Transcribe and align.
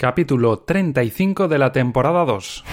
capítulo 0.00 0.60
35 0.60 1.48
de 1.48 1.58
la 1.58 1.72
temporada 1.72 2.24
2. 2.24 2.64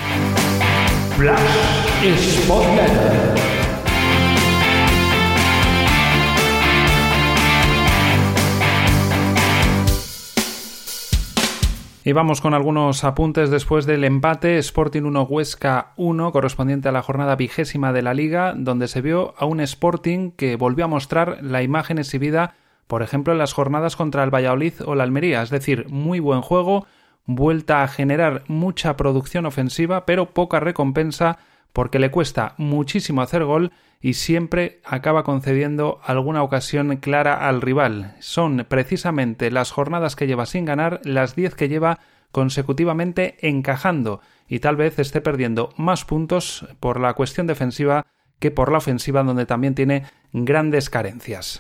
Y 12.03 12.11
vamos 12.11 12.41
con 12.41 12.53
algunos 12.53 13.03
apuntes 13.03 13.50
después 13.50 13.88
del 13.88 14.04
empate. 14.04 14.60
Sporting 14.60 15.02
1 15.02 15.23
Huesca 15.23 15.94
1 15.98 16.32
correspondiente 16.32 16.89
a 16.89 16.92
la 16.92 17.02
jornada 17.02 17.36
vigésima 17.36 17.92
de 17.92 18.04
la 18.04 18.14
liga, 18.14 18.54
donde 18.55 18.88
se 18.88 19.02
vio 19.02 19.34
a 19.39 19.46
un 19.46 19.62
Sporting 19.62 20.30
que 20.30 20.57
volvió 20.57 20.86
a 20.86 20.89
mostrar 20.89 21.39
la 21.42 21.64
imagen 21.64 21.98
exhibida, 21.98 22.54
por 22.86 23.02
ejemplo, 23.02 23.34
en 23.34 23.39
las 23.39 23.54
jornadas 23.54 23.96
contra 23.96 24.23
el 24.23 24.30
Valladolid 24.30 24.73
o 24.86 24.94
la 24.94 25.04
Almería, 25.04 25.42
es 25.42 25.50
decir, 25.50 25.88
muy 25.89 26.20
buen 26.20 26.42
juego, 26.42 26.86
vuelta 27.26 27.84
a 27.84 27.88
generar 27.88 28.44
mucha 28.48 28.98
producción 28.98 29.46
ofensiva, 29.46 30.06
pero 30.06 30.33
poca 30.33 30.60
recompensa 30.60 31.38
porque 31.74 32.00
le 32.00 32.12
cuesta 32.12 32.54
muchísimo 32.58 33.22
hacer 33.22 33.44
gol 33.44 33.72
y 34.02 34.14
siempre 34.14 34.80
acaba 34.86 35.24
concediendo 35.24 36.00
alguna 36.06 36.44
ocasión 36.44 36.96
clara 36.98 37.48
al 37.48 37.62
rival. 37.62 38.16
Son 38.20 38.66
precisamente 38.70 39.52
las 39.52 39.72
jornadas 39.72 40.16
que 40.16 40.28
lleva 40.28 40.46
sin 40.46 40.66
ganar 40.66 41.02
las 41.04 41.36
10 41.36 41.56
que 41.56 41.68
lleva 41.68 42.00
consecutivamente 42.32 43.38
encajando 43.42 44.22
y 44.48 44.60
tal 44.60 44.76
vez 44.76 45.00
esté 45.00 45.22
perdiendo 45.22 45.74
más 45.78 46.05
puntos 46.05 46.68
por 46.80 47.00
la 47.00 47.14
cuestión 47.14 47.48
defensiva 47.48 48.05
que 48.40 48.52
por 48.52 48.72
la 48.72 48.78
ofensiva 48.78 49.24
donde 49.24 49.46
también 49.46 49.76
tiene 49.76 50.04
grandes 50.34 50.90
carencias. 50.90 51.60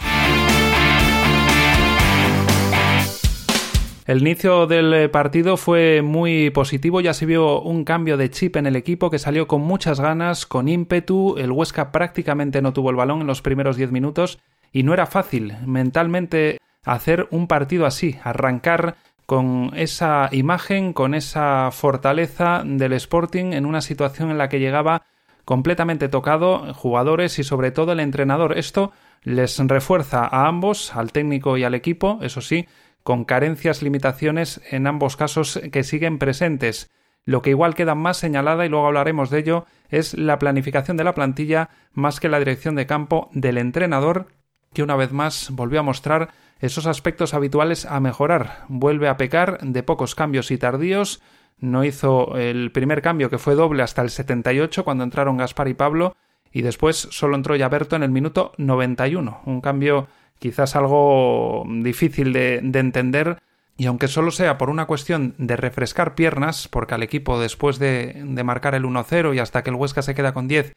El 4.05 4.21
inicio 4.21 4.67
del 4.67 4.93
eh, 4.93 5.09
partido 5.09 5.57
fue 5.57 6.03
muy 6.03 6.51
positivo, 6.51 7.01
ya 7.01 7.15
se 7.15 7.25
vio 7.25 7.59
un 7.61 7.83
cambio 7.83 8.17
de 8.17 8.29
chip 8.29 8.55
en 8.55 8.67
el 8.67 8.75
equipo 8.75 9.09
que 9.09 9.17
salió 9.17 9.47
con 9.47 9.61
muchas 9.61 9.99
ganas, 9.99 10.45
con 10.45 10.67
ímpetu, 10.67 11.37
el 11.39 11.51
Huesca 11.51 11.91
prácticamente 11.91 12.61
no 12.61 12.71
tuvo 12.71 12.91
el 12.91 12.95
balón 12.97 13.21
en 13.21 13.27
los 13.27 13.41
primeros 13.41 13.77
10 13.77 13.91
minutos 13.91 14.37
y 14.71 14.83
no 14.83 14.93
era 14.93 15.07
fácil 15.07 15.55
mentalmente 15.65 16.59
hacer 16.83 17.27
un 17.31 17.47
partido 17.47 17.87
así, 17.87 18.17
arrancar 18.23 18.95
con 19.25 19.71
esa 19.75 20.29
imagen, 20.31 20.93
con 20.93 21.15
esa 21.15 21.71
fortaleza 21.71 22.61
del 22.63 22.93
Sporting 22.93 23.53
en 23.53 23.65
una 23.65 23.81
situación 23.81 24.29
en 24.29 24.37
la 24.37 24.49
que 24.49 24.59
llegaba 24.59 25.01
completamente 25.45 26.09
tocado 26.09 26.75
jugadores 26.75 27.39
y 27.39 27.43
sobre 27.43 27.71
todo 27.71 27.93
el 27.93 27.99
entrenador. 27.99 28.55
Esto 28.55 28.91
les 29.23 29.57
refuerza 29.57 30.27
a 30.27 30.47
ambos, 30.47 30.95
al 30.95 31.11
técnico 31.11 31.57
y 31.57 31.63
al 31.63 31.73
equipo, 31.73 32.19
eso 32.21 32.41
sí, 32.41 32.67
con 33.05 33.23
carencias, 33.23 33.83
limitaciones 33.83 34.61
en 34.71 34.87
ambos 34.87 35.15
casos 35.15 35.61
que 35.71 35.83
siguen 35.83 36.17
presentes. 36.17 36.89
Lo 37.23 37.43
que 37.43 37.51
igual 37.51 37.75
queda 37.75 37.93
más 37.93 38.17
señalada, 38.17 38.65
y 38.65 38.69
luego 38.69 38.87
hablaremos 38.87 39.29
de 39.29 39.37
ello, 39.37 39.65
es 39.89 40.15
la 40.15 40.39
planificación 40.39 40.97
de 40.97 41.03
la 41.03 41.13
plantilla 41.13 41.69
más 41.93 42.19
que 42.19 42.29
la 42.29 42.39
dirección 42.39 42.73
de 42.73 42.87
campo 42.87 43.29
del 43.31 43.59
entrenador, 43.59 44.29
que 44.73 44.81
una 44.81 44.95
vez 44.95 45.11
más 45.11 45.51
volvió 45.51 45.81
a 45.81 45.83
mostrar 45.83 46.29
esos 46.59 46.87
aspectos 46.87 47.35
habituales 47.35 47.85
a 47.85 47.99
mejorar. 47.99 48.63
Vuelve 48.69 49.07
a 49.07 49.17
pecar 49.17 49.59
de 49.59 49.83
pocos 49.83 50.15
cambios 50.15 50.49
y 50.49 50.57
tardíos. 50.57 51.21
No 51.59 51.83
hizo 51.83 52.35
el 52.39 52.71
primer 52.71 53.03
cambio, 53.03 53.29
que 53.29 53.37
fue 53.37 53.53
doble, 53.53 53.83
hasta 53.83 54.01
el 54.01 54.09
78, 54.09 54.83
cuando 54.83 55.03
entraron 55.03 55.37
Gaspar 55.37 55.67
y 55.67 55.75
Pablo, 55.75 56.15
y 56.51 56.63
después 56.63 57.07
solo 57.11 57.35
entró 57.35 57.55
Yaberto 57.55 57.95
en 57.95 58.01
el 58.01 58.09
minuto 58.09 58.53
91. 58.57 59.41
Un 59.45 59.61
cambio 59.61 60.07
quizás 60.39 60.75
algo 60.75 61.65
difícil 61.67 62.33
de, 62.33 62.57
entender 62.57 63.39
y 63.77 63.87
aunque 63.87 64.07
solo 64.07 64.31
sea 64.31 64.57
por 64.57 64.69
una 64.69 64.85
cuestión 64.85 65.35
de 65.37 65.57
refrescar 65.57 66.15
piernas, 66.15 66.67
porque 66.67 66.93
al 66.93 67.03
equipo 67.03 67.39
después 67.39 67.79
de, 67.79 68.23
marcar 68.43 68.75
el 68.75 68.83
1-0 68.83 69.35
y 69.35 69.39
hasta 69.39 69.63
que 69.63 69.69
el 69.69 69.75
Huesca 69.75 70.01
se 70.01 70.15
queda 70.15 70.33
con 70.33 70.47
10 70.47 70.75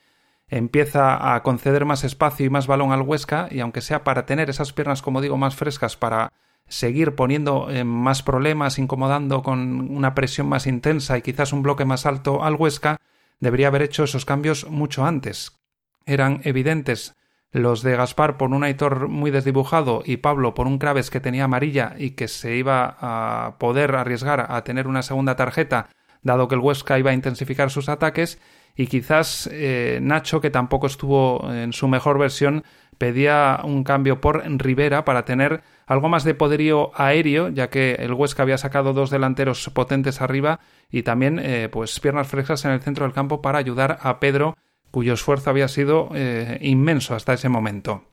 empieza 0.51 1.35
a 1.35 1.43
conceder 1.43 1.85
más 1.85 2.05
espacio 2.05 2.47
y 2.47 2.51
más 2.51 2.67
balón 2.67 2.93
al 2.93 3.03
Huesca 3.03 3.49
y 3.51 3.61
aunque 3.61 3.83
sea 3.83 4.03
para 4.03 4.25
tener 4.25 4.49
esas 4.49 4.73
piernas 4.73 5.03
como 5.03 5.21
digo 5.21 5.37
más 5.37 5.55
frescas 5.55 5.97
para 5.97 6.33
seguir 6.69 7.15
poniendo 7.15 7.71
eh, 7.71 7.85
más 7.85 8.23
problemas, 8.23 8.79
incomodando 8.79 9.43
con 9.43 9.91
una 9.91 10.15
presión 10.15 10.49
más 10.49 10.67
intensa 10.67 11.19
y 11.19 11.23
quizás 11.23 11.53
un 11.53 11.63
bloque 11.63 11.85
más 11.85 12.07
alto 12.07 12.45
al 12.45 12.55
Huesca, 12.55 12.99
debería 13.41 13.69
haber 13.69 13.83
hecho 13.83 14.05
esos 14.05 14.25
cambios 14.25 14.69
mucho 14.69 15.05
antes. 15.05 15.59
Eran 16.07 16.41
evidentes 16.45 17.15
los 17.53 17.83
de 17.83 17.97
Gaspar 17.97 18.37
por 18.37 18.51
un 18.51 18.65
Aitor 18.65 19.09
muy 19.09 19.31
desdibujado 19.31 20.03
y 20.05 20.19
Pablo 20.19 20.55
por 20.55 20.67
un 20.67 20.79
Craves 20.79 21.11
que 21.11 21.21
tenía 21.21 21.45
amarilla 21.45 21.95
y 21.99 22.11
que 22.11 22.29
se 22.29 22.57
iba 22.57 22.97
a 23.01 23.59
poder 23.59 23.95
arriesgar 23.95 24.47
a 24.51 24.63
tener 24.65 24.87
una 24.87 25.03
segunda 25.03 25.37
tarjeta 25.37 25.89
dado 26.23 26.49
que 26.49 26.57
el 26.57 26.61
Huesca 26.61 26.99
iba 26.99 27.11
a 27.11 27.15
intensificar 27.15 27.71
sus 27.71 27.89
ataques 27.89 28.41
y 28.77 28.87
quizás 28.87 29.49
eh, 29.53 29.99
Nacho 30.03 30.41
que 30.41 30.51
tampoco 30.51 30.87
estuvo 30.87 31.51
en 31.53 31.73
su 31.73 31.89
mejor 31.89 32.19
versión 32.19 32.65
pedía 32.99 33.61
un 33.65 33.83
cambio 33.85 34.21
por 34.21 34.43
Rivera 34.45 35.05
para 35.05 35.25
tener 35.25 35.63
algo 35.87 36.09
más 36.09 36.25
de 36.25 36.35
poderío 36.35 36.91
aéreo 36.95 37.49
ya 37.49 37.71
que 37.71 37.93
el 37.95 38.13
Huesca 38.13 38.43
había 38.43 38.59
sacado 38.59 38.93
dos 38.93 39.11
delanteros 39.11 39.71
potentes 39.71 40.21
arriba 40.21 40.61
y 40.91 41.03
también 41.03 41.39
eh, 41.39 41.69
pues 41.71 41.99
piernas 42.01 42.29
frescas 42.29 42.65
en 42.67 42.73
el 42.73 42.81
centro 42.81 43.07
del 43.07 43.15
campo 43.15 43.41
para 43.41 43.59
ayudar 43.59 43.99
a 44.03 44.21
Pedro 44.21 44.55
cuyo 44.91 45.15
esfuerzo 45.15 45.51
había 45.51 45.69
sido 45.69 46.11
eh, 46.15 46.59
inmenso 46.63 47.15
hasta 47.15 47.35
ese 47.35 47.49
momento. 47.49 48.05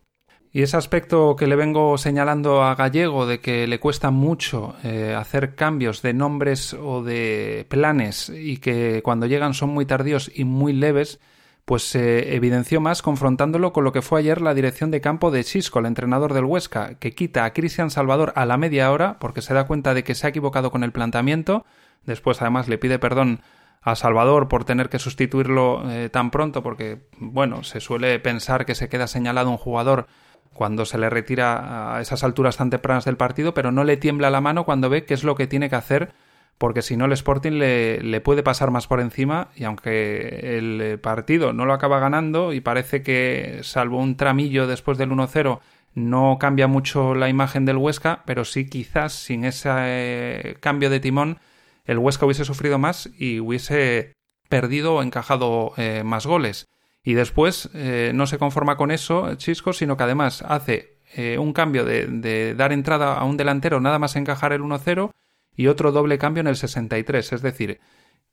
Y 0.55 0.61
ese 0.61 0.77
aspecto 0.77 1.35
que 1.35 1.47
le 1.47 1.57
vengo 1.57 1.97
señalando 1.97 2.63
a 2.63 2.75
Gallego 2.75 3.25
de 3.25 3.41
que 3.41 3.67
le 3.67 3.81
cuesta 3.81 4.09
mucho 4.09 4.75
eh, 4.85 5.13
hacer 5.13 5.53
cambios 5.53 6.01
de 6.01 6.13
nombres 6.13 6.73
o 6.73 7.03
de 7.03 7.65
planes 7.67 8.29
y 8.29 8.57
que 8.59 9.01
cuando 9.03 9.25
llegan 9.25 9.53
son 9.53 9.71
muy 9.71 9.85
tardíos 9.85 10.31
y 10.33 10.45
muy 10.45 10.71
leves, 10.71 11.19
pues 11.65 11.83
se 11.83 12.35
evidenció 12.35 12.79
más 12.79 13.01
confrontándolo 13.01 13.73
con 13.73 13.83
lo 13.83 13.91
que 13.91 14.01
fue 14.01 14.19
ayer 14.19 14.39
la 14.39 14.53
dirección 14.53 14.91
de 14.91 15.01
campo 15.01 15.29
de 15.29 15.43
Chisco, 15.43 15.79
el 15.79 15.87
entrenador 15.87 16.33
del 16.33 16.45
Huesca, 16.45 16.95
que 16.99 17.13
quita 17.13 17.43
a 17.43 17.51
Cristian 17.51 17.89
Salvador 17.89 18.31
a 18.37 18.45
la 18.45 18.55
media 18.55 18.91
hora 18.93 19.19
porque 19.19 19.41
se 19.41 19.53
da 19.53 19.67
cuenta 19.67 19.93
de 19.93 20.05
que 20.05 20.15
se 20.15 20.25
ha 20.25 20.29
equivocado 20.29 20.71
con 20.71 20.85
el 20.85 20.93
planteamiento, 20.93 21.65
después 22.05 22.41
además 22.41 22.69
le 22.69 22.77
pide 22.77 22.97
perdón 22.97 23.41
a 23.85 23.95
Salvador 23.95 24.47
por 24.47 24.65
tener 24.65 24.89
que 24.89 24.97
sustituirlo 24.97 25.89
eh, 25.91 26.09
tan 26.09 26.31
pronto, 26.31 26.63
porque, 26.63 27.03
bueno, 27.19 27.63
se 27.63 27.79
suele 27.79 28.17
pensar 28.19 28.65
que 28.65 28.73
se 28.73 28.89
queda 28.89 29.05
señalado 29.05 29.51
un 29.51 29.57
jugador 29.57 30.07
cuando 30.53 30.85
se 30.85 30.97
le 30.97 31.07
retira 31.07 31.95
a 31.95 32.01
esas 32.01 32.23
alturas 32.23 32.57
tan 32.57 32.71
tempranas 32.71 33.05
del 33.05 33.15
partido, 33.15 33.53
pero 33.53 33.71
no 33.71 33.83
le 33.83 33.97
tiembla 33.97 34.31
la 34.31 34.41
mano 34.41 34.65
cuando 34.65 34.89
ve 34.89 35.05
qué 35.05 35.13
es 35.13 35.23
lo 35.23 35.35
que 35.35 35.45
tiene 35.45 35.69
que 35.69 35.75
hacer, 35.75 36.13
porque 36.57 36.81
si 36.81 36.97
no 36.97 37.05
el 37.05 37.11
Sporting 37.11 37.59
le, 37.59 38.01
le 38.01 38.21
puede 38.21 38.41
pasar 38.41 38.71
más 38.71 38.87
por 38.87 38.99
encima 38.99 39.49
y 39.55 39.65
aunque 39.65 40.57
el 40.57 40.99
partido 40.99 41.53
no 41.53 41.65
lo 41.65 41.73
acaba 41.73 41.99
ganando 41.99 42.53
y 42.53 42.61
parece 42.61 43.03
que, 43.03 43.59
salvo 43.61 43.99
un 43.99 44.17
tramillo 44.17 44.65
después 44.65 44.97
del 44.97 45.11
1-0, 45.11 45.59
no 45.93 46.37
cambia 46.39 46.65
mucho 46.65 47.13
la 47.13 47.29
imagen 47.29 47.65
del 47.65 47.77
Huesca, 47.77 48.23
pero 48.25 48.45
sí 48.45 48.67
quizás 48.67 49.13
sin 49.13 49.45
ese 49.45 49.69
eh, 49.73 50.57
cambio 50.59 50.89
de 50.89 50.99
timón 50.99 51.37
el 51.85 51.97
Huesca 51.97 52.25
hubiese 52.25 52.45
sufrido 52.45 52.77
más 52.77 53.09
y 53.17 53.39
hubiese 53.39 54.13
perdido 54.49 54.95
o 54.95 55.03
encajado 55.03 55.73
eh, 55.77 56.03
más 56.03 56.25
goles. 56.25 56.67
Y 57.03 57.13
después 57.13 57.69
eh, 57.73 58.11
no 58.15 58.27
se 58.27 58.37
conforma 58.37 58.77
con 58.77 58.91
eso 58.91 59.35
Chisco, 59.35 59.73
sino 59.73 59.95
que 59.95 60.03
además 60.03 60.41
hace 60.41 60.97
eh, 61.15 61.37
un 61.37 61.53
cambio 61.53 61.85
de, 61.85 62.07
de, 62.07 62.55
dar 62.55 62.73
entrada 62.73 63.17
a 63.17 63.23
un 63.25 63.37
delantero 63.37 63.79
nada 63.79 63.99
más 63.99 64.15
encajar 64.15 64.53
el 64.53 64.61
1-0 64.61 65.11
y 65.55 65.67
otro 65.67 65.91
doble 65.91 66.17
cambio 66.17 66.41
en 66.41 66.47
el 66.47 66.55
63. 66.55 67.33
Es 67.33 67.41
decir, 67.41 67.79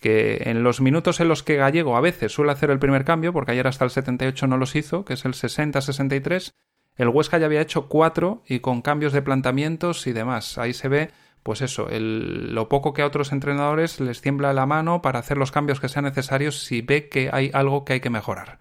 que 0.00 0.42
en 0.46 0.62
los 0.64 0.80
minutos 0.80 1.20
en 1.20 1.28
los 1.28 1.42
que 1.42 1.56
Gallego 1.56 1.96
a 1.96 2.00
veces 2.00 2.32
suele 2.32 2.52
hacer 2.52 2.70
el 2.70 2.78
primer 2.78 3.04
cambio, 3.04 3.32
porque 3.32 3.52
ayer 3.52 3.66
hasta 3.66 3.84
el 3.84 3.90
78 3.90 4.46
no 4.46 4.56
los 4.56 4.74
hizo, 4.74 5.04
que 5.04 5.14
es 5.14 5.24
el 5.24 5.34
60-63, 5.34 6.52
el 6.96 7.08
Huesca 7.08 7.38
ya 7.38 7.46
había 7.46 7.60
hecho 7.60 7.88
cuatro 7.88 8.42
y 8.46 8.60
con 8.60 8.82
cambios 8.82 9.12
de 9.12 9.22
planteamientos 9.22 10.06
y 10.06 10.12
demás. 10.12 10.58
Ahí 10.58 10.74
se 10.74 10.88
ve 10.88 11.10
pues 11.42 11.60
eso, 11.60 11.88
lo 11.90 12.68
poco 12.68 12.92
que 12.92 13.02
a 13.02 13.06
otros 13.06 13.32
entrenadores 13.32 14.00
les 14.00 14.20
tiembla 14.20 14.52
la 14.52 14.66
mano 14.66 15.02
para 15.02 15.18
hacer 15.18 15.36
los 15.36 15.50
cambios 15.50 15.80
que 15.80 15.88
sean 15.88 16.04
necesarios 16.04 16.62
si 16.62 16.82
ve 16.82 17.08
que 17.08 17.30
hay 17.32 17.50
algo 17.52 17.84
que 17.84 17.94
hay 17.94 18.00
que 18.00 18.10
mejorar. 18.10 18.58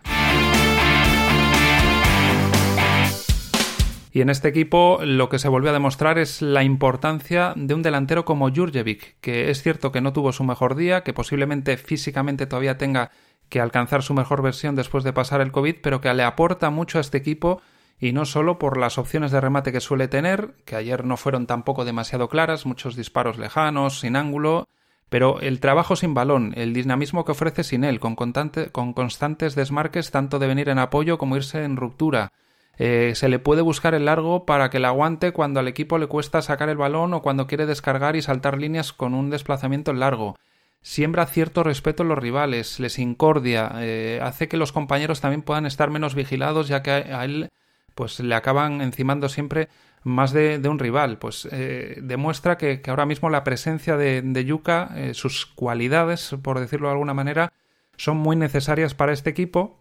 Y 4.14 4.20
en 4.20 4.30
este 4.30 4.50
equipo 4.50 5.00
lo 5.04 5.30
que 5.30 5.40
se 5.40 5.48
volvió 5.48 5.70
a 5.70 5.74
demostrar 5.74 6.18
es 6.18 6.42
la 6.42 6.64
importancia 6.64 7.54
de 7.56 7.74
un 7.74 7.82
delantero 7.82 8.26
como 8.26 8.54
Jurjevic, 8.54 9.16
que 9.22 9.50
es 9.50 9.62
cierto 9.62 9.94
que 9.94 10.02
no 10.02 10.12
tuvo 10.12 10.34
su 10.34 10.44
mejor 10.44 10.76
día, 10.76 11.04
que 11.04 11.14
posiblemente 11.14 11.78
físicamente 11.78 12.46
todavía 12.46 12.78
tenga 12.78 13.12
que 13.48 13.62
alcanzar 13.62 14.04
su 14.04 14.14
mejor 14.14 14.42
versión 14.42 14.76
después 14.76 15.04
de 15.04 15.14
pasar 15.14 15.40
el 15.40 15.52
COVID, 15.52 15.78
pero 15.82 16.02
que 16.02 16.14
le 16.14 16.24
aporta 16.24 16.70
mucho 16.70 16.98
a 16.98 17.02
este 17.02 17.18
equipo 17.18 17.62
y 18.02 18.12
no 18.12 18.26
solo 18.26 18.60
por 18.60 18.78
las 18.78 18.98
opciones 18.98 19.32
de 19.32 19.40
remate 19.40 19.72
que 19.72 19.80
suele 19.80 20.10
tener, 20.10 20.56
que 20.66 20.76
ayer 20.76 21.06
no 21.06 21.16
fueron 21.16 21.48
tampoco 21.48 21.86
demasiado 21.86 22.28
claras, 22.28 22.66
muchos 22.66 22.98
disparos 22.98 23.38
lejanos, 23.38 24.02
sin 24.02 24.18
ángulo, 24.18 24.68
pero 25.08 25.40
el 25.40 25.62
trabajo 25.62 25.96
sin 25.96 26.14
balón, 26.14 26.54
el 26.58 26.74
dinamismo 26.74 27.24
que 27.24 27.32
ofrece 27.32 27.64
sin 27.64 27.86
él, 27.86 28.00
con, 28.00 28.16
con 28.16 28.94
constantes 28.94 29.56
desmarques 29.56 30.12
tanto 30.12 30.40
de 30.40 30.48
venir 30.48 30.68
en 30.68 30.80
apoyo 30.80 31.18
como 31.18 31.38
irse 31.38 31.64
en 31.64 31.78
ruptura, 31.78 32.32
Eh, 32.84 33.14
se 33.14 33.30
le 33.30 33.38
puede 33.38 33.62
buscar 33.62 33.94
el 33.94 34.06
largo 34.06 34.46
para 34.46 34.70
que 34.70 34.80
le 34.80 34.88
aguante 34.88 35.34
cuando 35.34 35.60
al 35.60 35.68
equipo 35.68 36.00
le 36.00 36.08
cuesta 36.08 36.42
sacar 36.42 36.68
el 36.70 36.78
balón 36.78 37.14
o 37.14 37.22
cuando 37.22 37.46
quiere 37.46 37.68
descargar 37.68 38.16
y 38.16 38.24
saltar 38.24 38.58
líneas 38.58 38.92
con 38.92 39.14
un 39.14 39.30
desplazamiento 39.30 39.94
largo. 39.94 40.36
Siembra 40.82 41.28
cierto 41.28 41.64
respeto 41.64 42.02
en 42.02 42.10
los 42.10 42.18
rivales, 42.18 42.80
les 42.80 42.98
incordia, 42.98 43.72
eh, 43.76 44.20
hace 44.24 44.48
que 44.48 44.58
los 44.58 44.72
compañeros 44.72 45.22
también 45.22 45.44
puedan 45.44 45.68
estar 45.68 45.92
menos 45.92 46.16
vigilados 46.16 46.70
ya 46.70 46.82
que 46.82 46.92
a 46.92 47.24
él 47.24 47.50
pues 48.02 48.20
le 48.20 48.34
acaban 48.34 48.82
encimando 48.82 49.30
siempre 49.30 49.70
más 50.02 50.34
de, 50.34 50.60
un 50.68 50.80
rival. 50.80 51.20
Pues 51.20 51.48
eh, 51.52 52.00
demuestra 52.02 52.58
que, 52.58 52.82
ahora 52.88 53.06
mismo 53.06 53.30
la 53.30 53.44
presencia 53.44 53.96
de, 53.96 54.24
de 54.24 54.44
Yuka, 54.44 54.90
sus 55.14 55.46
cualidades, 55.46 56.36
por 56.42 56.60
decirlo 56.60 56.88
de 56.88 56.94
alguna 56.94 57.14
manera, 57.14 57.54
son 57.98 58.18
muy 58.18 58.36
necesarias 58.36 58.96
para 58.96 59.14
este 59.14 59.30
equipo 59.30 59.78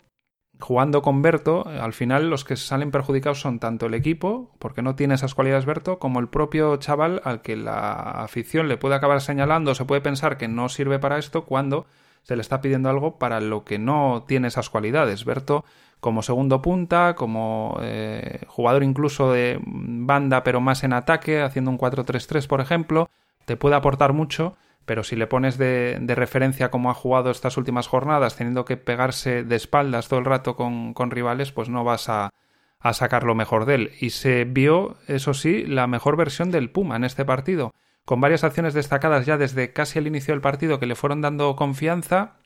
jugando 0.59 1.01
con 1.01 1.23
Berto, 1.23 1.67
al 1.67 1.95
final 1.95 2.29
los 2.29 2.45
que 2.45 2.57
salen 2.57 2.91
perjudicados 2.91 3.41
son 3.41 3.59
tanto 3.59 3.87
el 3.87 3.95
equipo, 3.95 4.55
porque 4.59 4.83
no 4.83 4.95
tiene 4.95 5.15
esas 5.15 5.35
cualidades 5.35 5.65
Berto, 5.65 5.99
como 5.99 6.21
el 6.21 6.29
propio 6.29 6.77
chaval 6.77 7.23
al 7.25 7.41
que 7.41 7.57
la 7.57 7.93
afición 8.23 8.69
le 8.69 8.77
puede 8.77 8.97
acabar 8.97 9.23
señalando, 9.23 9.75
se 9.75 9.87
puede 9.87 10.03
pensar 10.03 10.37
que 10.37 10.49
no 10.49 10.69
sirve 10.69 10.99
para 10.99 11.17
esto 11.17 11.47
cuando 11.47 11.87
se 12.23 12.37
le 12.37 12.43
está 12.43 12.61
pidiendo 12.61 12.91
algo 12.91 13.19
para 13.19 13.41
lo 13.41 13.65
que 13.65 13.79
no 13.79 14.25
tiene 14.27 14.49
esas 14.49 14.71
cualidades. 14.71 15.25
Berto 15.25 15.65
como 16.01 16.23
segundo 16.23 16.63
punta, 16.63 17.15
como 17.15 17.79
eh, 17.83 18.45
jugador 18.49 18.83
incluso 18.83 19.33
de 19.33 19.61
banda 19.63 20.43
pero 20.43 20.61
más 20.61 20.83
en 20.85 20.93
ataque, 20.93 21.43
haciendo 21.43 21.71
un 21.71 21.79
4-3-3 21.79 22.47
por 22.47 22.61
ejemplo, 22.61 23.11
te 23.45 23.57
puede 23.57 23.75
aportar 23.77 24.13
mucho 24.13 24.57
pero 24.91 25.05
si 25.05 25.15
le 25.15 25.29
pones 25.29 25.57
de, 25.57 26.03
referencia 26.09 26.73
cómo 26.73 26.91
ha 26.91 26.95
jugado 26.95 27.31
estas 27.31 27.57
últimas 27.57 27.87
jornadas, 27.87 28.35
teniendo 28.35 28.65
que 28.65 28.77
pegarse 28.77 29.45
de 29.45 29.55
espaldas 29.55 30.09
todo 30.09 30.19
el 30.19 30.27
rato 30.27 30.57
con, 30.57 31.11
rivales, 31.13 31.53
pues 31.53 31.69
no 31.69 31.85
vas 31.85 32.09
a, 32.09 32.31
a 32.81 32.93
sacar 32.93 33.23
lo 33.23 33.37
mejor 33.37 33.67
de 33.67 33.75
él. 33.77 33.93
Y 34.01 34.11
se 34.11 34.45
vio, 34.45 34.97
eso 35.07 35.33
sí, 35.33 35.65
la 35.65 35.87
mejor 35.87 36.17
versión 36.17 36.51
del 36.51 36.71
Puma 36.71 36.97
en 36.97 37.05
este 37.05 37.25
partido, 37.25 37.73
con 38.05 38.21
varias 38.21 38.45
acciones 38.45 38.75
destacadas 38.75 39.27
ya 39.27 39.37
desde 39.37 39.73
casi 39.73 39.99
el 39.99 40.07
inicio 40.07 40.35
del 40.35 40.41
partido 40.41 40.81
que 40.81 40.87
le 40.87 40.95
fueron 40.95 41.21
dando 41.21 41.55
confianza. 41.57 42.39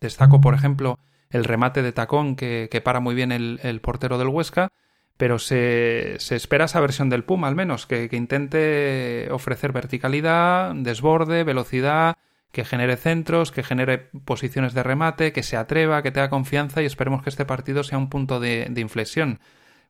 Destaco, 0.00 0.40
por 0.40 0.54
ejemplo, 0.54 0.98
el 1.30 1.44
remate 1.44 1.82
de 1.82 1.92
tacón 1.92 2.36
que, 2.36 2.82
para 2.84 3.00
muy 3.00 3.14
bien 3.14 3.32
el 3.32 3.80
portero 3.80 4.18
del 4.18 4.28
Huesca 4.28 4.70
pero 5.20 5.38
se, 5.38 6.14
espera 6.14 6.64
esa 6.64 6.80
versión 6.80 7.10
del 7.10 7.24
Puma 7.24 7.46
al 7.46 7.54
menos, 7.54 7.86
que, 7.86 8.08
intente 8.10 9.28
ofrecer 9.30 9.70
verticalidad, 9.70 10.74
desborde, 10.74 11.44
velocidad, 11.44 12.16
que 12.52 12.64
genere 12.64 12.96
centros, 12.96 13.52
que 13.52 13.62
genere 13.62 13.98
posiciones 14.24 14.72
de 14.72 14.82
remate, 14.82 15.34
que 15.34 15.42
se 15.42 15.58
atreva, 15.58 16.02
que 16.02 16.10
tenga 16.10 16.30
confianza 16.30 16.80
y 16.80 16.86
esperemos 16.86 17.22
que 17.22 17.28
este 17.28 17.44
partido 17.44 17.84
sea 17.84 17.98
un 17.98 18.08
punto 18.08 18.40
de, 18.40 18.72
inflexión. 18.76 19.40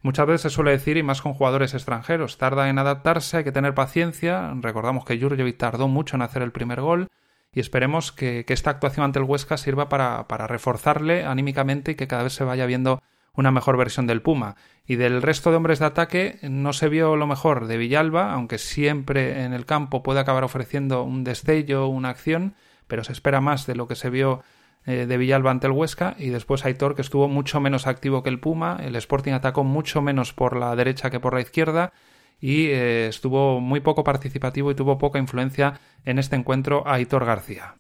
Muchas 0.03 0.27
veces 0.27 0.43
se 0.43 0.51
suele 0.51 0.71
decir, 0.71 0.97
y 0.97 1.03
más 1.03 1.21
con 1.21 1.35
jugadores 1.35 1.75
extranjeros, 1.75 2.39
tarda 2.39 2.71
en 2.71 2.79
adaptarse, 2.79 3.39
hay 3.39 3.45
que 3.45 3.53
tener 3.53 3.75
paciencia. 3.75 4.53
Recordamos 4.61 5.05
que 5.05 5.21
Jurjevic 5.21 5.59
tardó 5.59 5.89
mucho 5.89 6.17
en 6.17 6.23
hacer 6.23 6.43
el 6.43 6.53
primer 6.53 6.81
gol 6.81 7.09
y 7.53 7.61
esperemos 7.61 8.13
que, 8.13 8.45
esta 8.49 8.71
actuación 8.71 9.05
ante 9.05 9.19
el 9.19 9.27
Huesca 9.27 9.57
sirva 9.57 9.89
para, 9.89 10.27
para 10.27 10.47
reforzarle 10.47 11.25
anímicamente 11.25 11.93
y 11.93 11.95
que 11.97 12.09
cada 12.09 12.23
vez 12.23 12.33
se 12.33 12.45
vaya 12.45 12.65
viendo 12.65 13.03
una 13.35 13.51
mejor 13.51 13.77
versión 13.77 14.07
del 14.07 14.23
Puma. 14.23 14.57
Y 14.87 14.97
del 14.97 15.23
resto 15.23 15.51
de 15.51 15.57
hombres 15.57 15.79
de 15.79 15.87
ataque 15.87 16.39
no 16.43 16.73
se 16.73 16.89
vio 16.89 17.17
lo 17.17 17.27
mejor 17.27 17.67
de 17.67 17.77
Villalba, 17.77 18.33
aunque 18.33 18.59
siempre 18.59 19.45
en 19.45 19.53
el 19.53 19.67
campo 19.67 20.03
puede 20.03 20.21
acabar 20.21 20.45
ofreciendo 20.45 21.03
un 21.03 21.25
destello, 21.25 21.87
una 21.87 22.11
acción, 22.11 22.55
pero 22.87 23.05
se 23.05 23.13
espera 23.13 23.41
más 23.41 23.67
de 23.67 23.77
lo 23.77 23.87
que 23.87 23.97
se 23.97 24.11
vio 24.11 24.43
eh, 24.87 25.07
de 25.07 25.17
Villalba 25.17 25.51
ante 25.51 25.67
el 25.67 25.73
Huesca. 25.73 26.15
Y 26.19 26.31
después 26.31 26.65
Aitor, 26.65 26.95
que 26.95 27.03
estuvo 27.03 27.29
mucho 27.29 27.61
menos 27.61 27.87
activo 27.87 28.23
que 28.23 28.31
el 28.31 28.41
Puma. 28.41 28.79
El 28.83 28.97
Sporting 28.97 29.33
atacó 29.33 29.65
mucho 29.65 30.03
menos 30.03 30.33
por 30.33 30.57
la 30.57 30.75
derecha 30.77 31.11
que 31.11 31.21
por 31.21 31.35
la 31.35 31.41
izquierda. 31.41 31.93
Y 32.41 32.67
eh, 32.67 33.09
estuvo 33.09 33.61
muy 33.61 33.81
poco 33.81 34.03
participativo 34.05 34.71
y 34.71 34.75
tuvo 34.75 34.99
poca 34.99 35.19
influencia 35.19 35.81
en 36.05 36.19
este 36.19 36.37
encuentro 36.37 36.83
Aitor 36.87 37.25
García. 37.25 37.75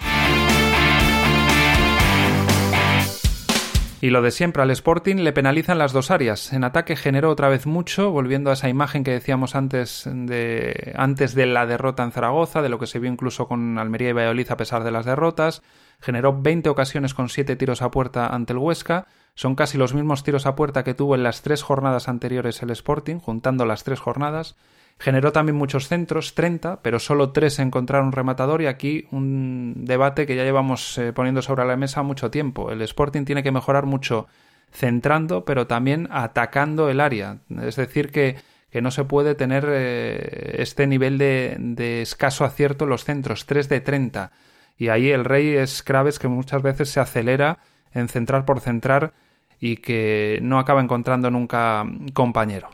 Y 4.02 4.08
lo 4.08 4.22
de 4.22 4.30
siempre, 4.30 4.62
al 4.62 4.70
Sporting 4.70 5.16
le 5.16 5.32
penalizan 5.32 5.76
las 5.76 5.92
dos 5.92 6.10
áreas. 6.10 6.54
En 6.54 6.64
ataque 6.64 6.96
generó 6.96 7.28
otra 7.28 7.50
vez 7.50 7.66
mucho, 7.66 8.10
volviendo 8.10 8.48
a 8.48 8.54
esa 8.54 8.70
imagen 8.70 9.04
que 9.04 9.10
decíamos 9.10 9.54
antes 9.54 10.08
de, 10.10 10.94
antes 10.96 11.34
de 11.34 11.44
la 11.44 11.66
derrota 11.66 12.02
en 12.02 12.10
Zaragoza, 12.10 12.62
de 12.62 12.70
lo 12.70 12.78
que 12.78 12.86
se 12.86 12.98
vio 12.98 13.12
incluso 13.12 13.46
con 13.46 13.78
Almería 13.78 14.10
y 14.10 14.12
Valladolid 14.14 14.50
a 14.50 14.56
pesar 14.56 14.84
de 14.84 14.90
las 14.90 15.04
derrotas. 15.04 15.62
Generó 16.00 16.40
20 16.40 16.68
ocasiones 16.68 17.14
con 17.14 17.28
7 17.28 17.56
tiros 17.56 17.82
a 17.82 17.90
puerta 17.90 18.28
ante 18.28 18.52
el 18.52 18.58
Huesca. 18.58 19.06
Son 19.34 19.54
casi 19.54 19.78
los 19.78 19.94
mismos 19.94 20.22
tiros 20.24 20.46
a 20.46 20.56
puerta 20.56 20.82
que 20.84 20.94
tuvo 20.94 21.14
en 21.14 21.22
las 21.22 21.42
tres 21.42 21.62
jornadas 21.62 22.08
anteriores 22.08 22.62
el 22.62 22.70
Sporting, 22.70 23.18
juntando 23.18 23.64
las 23.66 23.84
tres 23.84 24.00
jornadas. 24.00 24.56
Generó 25.00 25.32
también 25.32 25.56
muchos 25.56 25.88
centros, 25.88 26.34
30, 26.34 26.82
pero 26.82 26.98
solo 26.98 27.30
3 27.30 27.60
encontraron 27.60 28.12
rematador 28.12 28.60
y 28.60 28.66
aquí 28.66 29.06
un 29.10 29.86
debate 29.86 30.26
que 30.26 30.36
ya 30.36 30.44
llevamos 30.44 30.98
eh, 30.98 31.14
poniendo 31.14 31.40
sobre 31.40 31.64
la 31.64 31.76
mesa 31.76 32.02
mucho 32.02 32.30
tiempo. 32.30 32.70
El 32.70 32.82
Sporting 32.82 33.24
tiene 33.24 33.42
que 33.42 33.50
mejorar 33.50 33.86
mucho 33.86 34.26
centrando, 34.70 35.46
pero 35.46 35.66
también 35.66 36.06
atacando 36.10 36.90
el 36.90 37.00
área. 37.00 37.38
Es 37.62 37.76
decir, 37.76 38.10
que, 38.10 38.36
que 38.70 38.82
no 38.82 38.90
se 38.90 39.04
puede 39.04 39.34
tener 39.34 39.66
eh, 39.70 40.56
este 40.58 40.86
nivel 40.86 41.16
de, 41.16 41.56
de, 41.58 42.02
escaso 42.02 42.44
acierto 42.44 42.84
en 42.84 42.90
los 42.90 43.04
centros, 43.04 43.46
3 43.46 43.70
de 43.70 43.80
30. 43.80 44.32
Y 44.80 44.88
ahí 44.88 45.10
el 45.10 45.26
rey 45.26 45.50
es 45.50 45.82
Craves 45.82 46.18
que 46.18 46.26
muchas 46.26 46.62
veces 46.62 46.88
se 46.88 47.00
acelera 47.00 47.58
en 47.92 48.08
centrar 48.08 48.46
por 48.46 48.60
centrar 48.60 49.12
y 49.60 49.76
que 49.76 50.38
no 50.40 50.58
acaba 50.58 50.80
encontrando 50.80 51.30
nunca 51.30 51.84
compañero. 52.14 52.70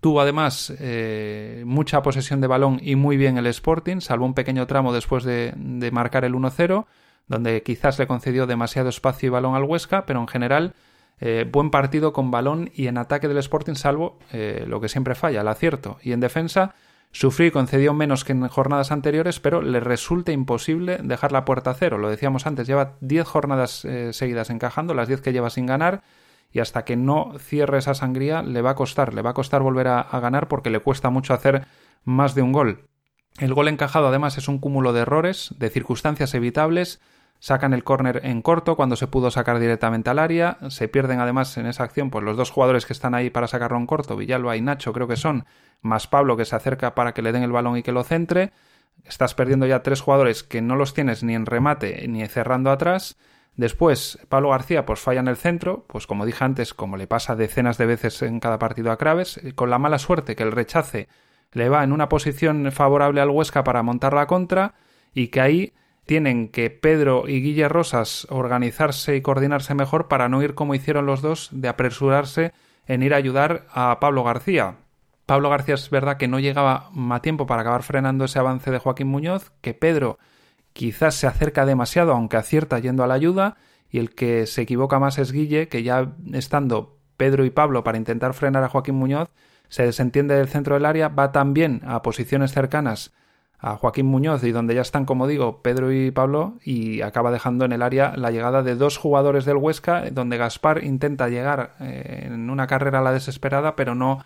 Tuvo 0.00 0.22
además 0.22 0.72
eh, 0.80 1.62
mucha 1.66 2.00
posesión 2.00 2.40
de 2.40 2.46
balón 2.46 2.80
y 2.82 2.96
muy 2.96 3.18
bien 3.18 3.36
el 3.36 3.46
Sporting, 3.46 4.00
salvo 4.00 4.24
un 4.24 4.32
pequeño 4.32 4.66
tramo 4.66 4.94
después 4.94 5.22
de, 5.22 5.52
marcar 5.92 6.24
el 6.24 6.32
1-0, 6.32 6.86
donde 7.28 7.62
quizás 7.62 7.98
le 7.98 8.06
concedió 8.06 8.46
demasiado 8.46 8.88
espacio 8.88 9.26
y 9.26 9.30
balón 9.30 9.54
al 9.54 9.64
Huesca, 9.64 10.06
pero 10.06 10.18
en 10.18 10.28
general 10.28 10.72
eh, 11.20 11.46
buen 11.46 11.70
partido 11.70 12.14
con 12.14 12.30
balón 12.30 12.70
y 12.74 12.86
en 12.86 12.96
ataque 12.96 13.28
del 13.28 13.36
Sporting, 13.36 13.74
salvo 13.74 14.18
eh, 14.32 14.64
lo 14.66 14.80
que 14.80 14.88
siempre 14.88 15.14
falla, 15.14 15.42
el 15.42 15.48
acierto. 15.48 15.98
Y 16.02 16.12
en 16.12 16.20
defensa 16.20 16.74
sufrió 17.12 17.48
y 17.48 17.50
concedió 17.50 17.92
menos 17.94 18.24
que 18.24 18.32
en 18.32 18.46
jornadas 18.48 18.92
anteriores, 18.92 19.40
pero 19.40 19.62
le 19.62 19.80
resulta 19.80 20.32
imposible 20.32 20.98
dejar 21.02 21.32
la 21.32 21.44
puerta 21.44 21.70
a 21.70 21.74
cero. 21.74 21.98
Lo 21.98 22.08
decíamos 22.08 22.46
antes, 22.46 22.66
lleva 22.66 22.96
10 23.00 23.26
jornadas 23.26 23.86
seguidas 24.12 24.50
encajando, 24.50 24.94
las 24.94 25.08
10 25.08 25.20
que 25.20 25.32
lleva 25.32 25.50
sin 25.50 25.66
ganar 25.66 26.02
y 26.52 26.60
hasta 26.60 26.84
que 26.84 26.96
no 26.96 27.32
cierre 27.38 27.78
esa 27.78 27.94
sangría 27.94 28.42
le 28.42 28.62
va 28.62 28.70
a 28.70 28.74
costar, 28.74 29.14
le 29.14 29.22
va 29.22 29.30
a 29.30 29.34
costar 29.34 29.62
volver 29.62 29.88
a, 29.88 30.20
ganar 30.20 30.48
porque 30.48 30.70
le 30.70 30.80
cuesta 30.80 31.10
mucho 31.10 31.34
hacer 31.34 31.66
más 32.04 32.34
de 32.34 32.42
un 32.42 32.52
gol. 32.52 32.88
El 33.38 33.54
gol 33.54 33.68
encajado 33.68 34.08
además 34.08 34.36
es 34.38 34.48
un 34.48 34.58
cúmulo 34.58 34.92
de 34.92 35.00
errores, 35.00 35.54
de 35.58 35.70
circunstancias 35.70 36.34
evitables, 36.34 37.00
sacan 37.40 37.74
el 37.74 37.82
córner 37.82 38.20
en 38.22 38.42
corto 38.42 38.76
cuando 38.76 38.94
se 38.94 39.08
pudo 39.08 39.30
sacar 39.30 39.58
directamente 39.58 40.10
al 40.10 40.20
área, 40.20 40.58
se 40.68 40.86
pierden 40.86 41.18
además 41.18 41.56
en 41.56 41.66
esa 41.66 41.82
acción 41.82 42.10
pues 42.10 42.24
los 42.24 42.36
dos 42.36 42.50
jugadores 42.50 42.86
que 42.86 42.92
están 42.92 43.14
ahí 43.14 43.30
para 43.30 43.48
sacarlo 43.48 43.78
en 43.78 43.86
corto, 43.86 44.16
Villalba 44.16 44.56
y 44.56 44.60
Nacho 44.60 44.92
creo 44.92 45.08
que 45.08 45.16
son, 45.16 45.46
más 45.80 46.06
Pablo 46.06 46.36
que 46.36 46.44
se 46.44 46.54
acerca 46.54 46.94
para 46.94 47.12
que 47.12 47.22
le 47.22 47.32
den 47.32 47.42
el 47.42 47.52
balón 47.52 47.76
y 47.76 47.82
que 47.82 47.92
lo 47.92 48.04
centre, 48.04 48.52
estás 49.04 49.34
perdiendo 49.34 49.66
ya 49.66 49.82
tres 49.82 50.00
jugadores 50.00 50.44
que 50.44 50.62
no 50.62 50.76
los 50.76 50.94
tienes 50.94 51.24
ni 51.24 51.34
en 51.34 51.46
remate 51.46 52.06
ni 52.06 52.24
cerrando 52.26 52.70
atrás, 52.70 53.16
Después, 53.56 54.18
Pablo 54.28 54.50
García 54.50 54.86
pues 54.86 55.00
falla 55.00 55.20
en 55.20 55.28
el 55.28 55.36
centro, 55.36 55.84
pues 55.88 56.06
como 56.06 56.24
dije 56.24 56.44
antes, 56.44 56.72
como 56.72 56.96
le 56.96 57.06
pasa 57.06 57.36
decenas 57.36 57.76
de 57.78 57.86
veces 57.86 58.22
en 58.22 58.40
cada 58.40 58.58
partido 58.58 58.90
a 58.90 58.96
Craves, 58.96 59.38
eh, 59.38 59.52
con 59.54 59.68
la 59.68 59.78
mala 59.78 59.98
suerte 59.98 60.36
que 60.36 60.44
el 60.44 60.52
rechace 60.52 61.08
le 61.52 61.68
va 61.68 61.84
en 61.84 61.92
una 61.92 62.08
posición 62.08 62.70
favorable 62.72 63.20
al 63.20 63.30
Huesca 63.30 63.64
para 63.64 63.82
montar 63.82 64.14
la 64.14 64.26
contra 64.26 64.74
y 65.12 65.28
que 65.28 65.40
ahí 65.40 65.72
tienen 66.10 66.48
que 66.48 66.70
Pedro 66.70 67.28
y 67.28 67.40
Guille 67.40 67.68
Rosas 67.68 68.26
organizarse 68.30 69.14
y 69.14 69.20
coordinarse 69.20 69.76
mejor 69.76 70.08
para 70.08 70.28
no 70.28 70.42
ir 70.42 70.54
como 70.54 70.74
hicieron 70.74 71.06
los 71.06 71.22
dos 71.22 71.50
de 71.52 71.68
apresurarse 71.68 72.52
en 72.88 73.04
ir 73.04 73.14
a 73.14 73.16
ayudar 73.16 73.68
a 73.72 74.00
Pablo 74.00 74.24
García. 74.24 74.78
Pablo 75.24 75.50
García 75.50 75.76
es 75.76 75.88
verdad 75.88 76.16
que 76.16 76.26
no 76.26 76.40
llegaba 76.40 76.90
a 77.12 77.22
tiempo 77.22 77.46
para 77.46 77.62
acabar 77.62 77.84
frenando 77.84 78.24
ese 78.24 78.40
avance 78.40 78.72
de 78.72 78.80
Joaquín 78.80 79.06
Muñoz, 79.06 79.52
que 79.60 79.72
Pedro 79.72 80.18
quizás 80.72 81.14
se 81.14 81.28
acerca 81.28 81.64
demasiado, 81.64 82.10
aunque 82.10 82.38
acierta 82.38 82.80
yendo 82.80 83.04
a 83.04 83.06
la 83.06 83.14
ayuda, 83.14 83.56
y 83.88 84.00
el 84.00 84.12
que 84.12 84.46
se 84.46 84.62
equivoca 84.62 84.98
más 84.98 85.16
es 85.20 85.30
Guille, 85.30 85.68
que 85.68 85.84
ya 85.84 86.16
estando 86.32 86.98
Pedro 87.16 87.44
y 87.44 87.50
Pablo 87.50 87.84
para 87.84 87.98
intentar 87.98 88.34
frenar 88.34 88.64
a 88.64 88.68
Joaquín 88.68 88.96
Muñoz, 88.96 89.28
se 89.68 89.84
desentiende 89.84 90.34
del 90.34 90.48
centro 90.48 90.74
del 90.74 90.86
área, 90.86 91.06
va 91.06 91.30
también 91.30 91.82
a 91.86 92.02
posiciones 92.02 92.50
cercanas 92.50 93.12
a 93.60 93.76
Joaquín 93.76 94.06
Muñoz 94.06 94.42
y 94.44 94.52
donde 94.52 94.74
ya 94.74 94.80
están, 94.80 95.04
como 95.04 95.26
digo, 95.26 95.60
Pedro 95.62 95.92
y 95.92 96.10
Pablo, 96.10 96.54
y 96.64 97.02
acaba 97.02 97.30
dejando 97.30 97.64
en 97.64 97.72
el 97.72 97.82
área 97.82 98.16
la 98.16 98.30
llegada 98.30 98.62
de 98.62 98.74
dos 98.74 98.96
jugadores 98.96 99.44
del 99.44 99.56
Huesca, 99.56 100.10
donde 100.10 100.38
Gaspar 100.38 100.82
intenta 100.84 101.28
llegar 101.28 101.76
eh, 101.80 102.22
en 102.26 102.48
una 102.50 102.66
carrera 102.66 103.00
a 103.00 103.02
la 103.02 103.12
desesperada, 103.12 103.76
pero 103.76 103.94
no 103.94 104.24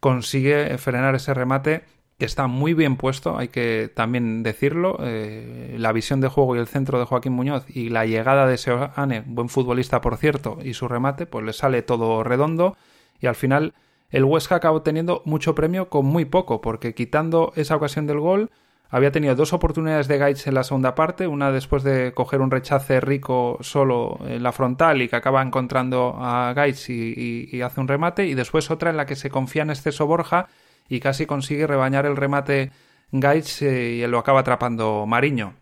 consigue 0.00 0.76
frenar 0.76 1.14
ese 1.14 1.32
remate 1.32 1.84
que 2.18 2.26
está 2.26 2.46
muy 2.46 2.74
bien 2.74 2.96
puesto, 2.96 3.38
hay 3.38 3.48
que 3.48 3.90
también 3.94 4.42
decirlo. 4.42 4.98
Eh, 5.00 5.76
la 5.78 5.92
visión 5.92 6.20
de 6.20 6.28
juego 6.28 6.54
y 6.54 6.58
el 6.58 6.68
centro 6.68 6.98
de 6.98 7.06
Joaquín 7.06 7.32
Muñoz 7.32 7.64
y 7.68 7.88
la 7.88 8.06
llegada 8.06 8.46
de 8.46 8.58
Seoane, 8.58 9.22
buen 9.26 9.48
futbolista 9.48 10.00
por 10.00 10.16
cierto, 10.16 10.58
y 10.62 10.74
su 10.74 10.88
remate, 10.88 11.26
pues 11.26 11.44
le 11.44 11.52
sale 11.52 11.82
todo 11.82 12.22
redondo 12.22 12.76
y 13.20 13.26
al 13.26 13.34
final 13.34 13.74
el 14.10 14.24
Huesca 14.24 14.56
acabó 14.56 14.82
teniendo 14.82 15.22
mucho 15.24 15.54
premio 15.54 15.88
con 15.88 16.06
muy 16.06 16.24
poco, 16.24 16.60
porque 16.60 16.94
quitando 16.94 17.52
esa 17.56 17.74
ocasión 17.74 18.06
del 18.06 18.20
gol, 18.20 18.50
había 18.94 19.10
tenido 19.10 19.34
dos 19.34 19.52
oportunidades 19.52 20.06
de 20.06 20.18
Gaich 20.18 20.46
en 20.46 20.54
la 20.54 20.62
segunda 20.62 20.94
parte, 20.94 21.26
una 21.26 21.50
después 21.50 21.82
de 21.82 22.12
coger 22.14 22.40
un 22.40 22.52
rechace 22.52 23.00
rico 23.00 23.58
solo 23.60 24.20
en 24.24 24.40
la 24.40 24.52
frontal 24.52 25.02
y 25.02 25.08
que 25.08 25.16
acaba 25.16 25.42
encontrando 25.42 26.14
a 26.16 26.52
Gaich 26.54 26.90
y, 26.90 27.60
hace 27.60 27.80
un 27.80 27.88
remate, 27.88 28.24
y 28.24 28.34
después 28.34 28.70
otra 28.70 28.90
en 28.90 28.96
la 28.96 29.04
que 29.04 29.16
se 29.16 29.30
confía 29.30 29.62
en 29.62 29.70
exceso 29.70 30.06
Borja 30.06 30.46
y 30.88 31.00
casi 31.00 31.26
consigue 31.26 31.66
rebañar 31.66 32.06
el 32.06 32.14
remate 32.14 32.70
Gaich 33.10 33.62
eh, 33.62 33.94
y 33.94 34.06
lo 34.06 34.20
acaba 34.20 34.40
atrapando 34.40 35.06
Mariño. 35.06 35.54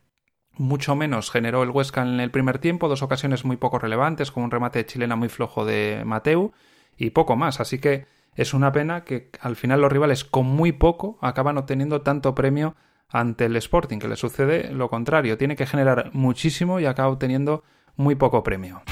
Mucho 0.58 0.94
menos 0.94 1.30
generó 1.30 1.62
el 1.62 1.70
Huesca 1.70 2.02
en 2.02 2.20
el 2.20 2.30
primer 2.30 2.58
tiempo, 2.58 2.86
dos 2.86 3.00
ocasiones 3.00 3.46
muy 3.46 3.56
poco 3.56 3.78
relevantes, 3.78 4.30
con 4.30 4.42
un 4.42 4.50
remate 4.50 4.84
chilena 4.84 5.16
muy 5.16 5.30
flojo 5.30 5.64
de 5.64 6.02
Mateu 6.04 6.52
y 6.98 7.08
poco 7.08 7.34
más. 7.36 7.60
Así 7.60 7.78
que 7.78 8.04
es 8.34 8.52
una 8.52 8.72
pena 8.72 9.04
que 9.04 9.30
al 9.40 9.56
final 9.56 9.80
los 9.80 9.90
rivales 9.90 10.22
con 10.22 10.44
muy 10.44 10.72
poco 10.72 11.16
acaban 11.22 11.56
obteniendo 11.56 12.02
tanto 12.02 12.34
premio 12.34 12.76
ante 13.12 13.44
el 13.44 13.56
Sporting, 13.56 13.98
que 13.98 14.08
le 14.08 14.16
sucede 14.16 14.72
lo 14.72 14.88
contrario, 14.88 15.38
tiene 15.38 15.56
que 15.56 15.66
generar 15.66 16.10
muchísimo 16.12 16.80
y 16.80 16.86
acaba 16.86 17.10
obteniendo 17.10 17.62
muy 17.96 18.14
poco 18.14 18.42
premio. 18.42 18.82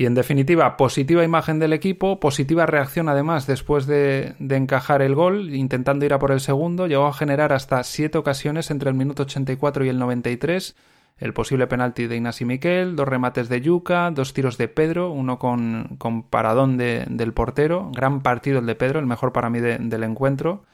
Y 0.00 0.06
en 0.06 0.14
definitiva, 0.14 0.76
positiva 0.76 1.24
imagen 1.24 1.58
del 1.58 1.72
equipo, 1.72 2.20
positiva 2.20 2.66
reacción 2.66 3.08
además 3.08 3.48
después 3.48 3.86
de, 3.86 4.36
encajar 4.38 5.02
el 5.02 5.16
gol, 5.16 5.52
intentando 5.52 6.06
ir 6.06 6.14
a 6.14 6.20
por 6.20 6.30
el 6.30 6.38
segundo, 6.38 6.86
llegó 6.86 7.06
a 7.06 7.12
generar 7.12 7.52
hasta 7.52 7.82
siete 7.82 8.16
ocasiones 8.16 8.70
entre 8.70 8.90
el 8.90 8.94
minuto 8.94 9.24
84 9.24 9.84
y 9.84 9.88
el 9.88 9.98
93, 9.98 10.76
el 11.18 11.32
posible 11.32 11.66
penalti 11.66 12.06
de 12.06 12.16
Ignasi 12.16 12.44
Miquel, 12.44 12.94
dos 12.94 13.08
remates 13.08 13.48
de 13.48 13.60
Yuca, 13.60 14.10
dos 14.10 14.32
tiros 14.32 14.56
de 14.56 14.68
Pedro, 14.68 15.10
uno 15.10 15.38
con, 15.38 15.96
con 15.98 16.22
paradón 16.22 16.76
del 16.76 17.32
portero, 17.32 17.90
gran 17.92 18.22
partido 18.22 18.60
el 18.60 18.66
de 18.66 18.76
Pedro, 18.76 19.00
el 19.00 19.06
mejor 19.06 19.32
para 19.32 19.50
mí 19.50 19.60
del 19.60 20.04
encuentro, 20.04 20.64